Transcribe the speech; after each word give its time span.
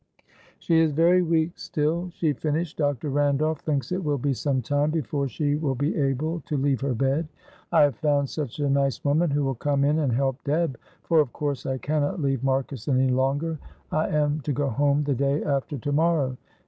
"She 0.57 0.79
is 0.79 0.91
very 0.93 1.21
weak 1.21 1.59
still," 1.59 2.09
she 2.09 2.33
finished. 2.33 2.79
"Dr. 2.79 3.11
Randolph 3.11 3.59
thinks 3.59 3.91
it 3.91 4.03
will 4.03 4.17
be 4.17 4.33
some 4.33 4.63
time 4.63 4.89
before 4.89 5.27
she 5.27 5.53
will 5.53 5.75
be 5.75 5.95
able 5.95 6.39
to 6.47 6.57
leave 6.57 6.81
her 6.81 6.95
bed. 6.95 7.27
I 7.71 7.83
have 7.83 7.97
found 7.97 8.27
such 8.27 8.57
a 8.57 8.67
nice 8.67 9.05
woman 9.05 9.29
who 9.29 9.43
will 9.43 9.53
come 9.53 9.83
in 9.83 9.99
and 9.99 10.11
help 10.11 10.43
Deb, 10.43 10.79
for 11.03 11.19
of 11.19 11.31
course 11.33 11.67
I 11.67 11.77
cannot 11.77 12.19
leave 12.19 12.43
Marcus 12.43 12.87
any 12.87 13.09
longer. 13.09 13.59
I 13.91 14.07
am 14.09 14.39
to 14.41 14.51
go 14.51 14.69
home 14.69 15.03
the 15.03 15.13
day 15.13 15.43
after 15.43 15.77
to 15.77 15.91
morrow. 15.91 16.35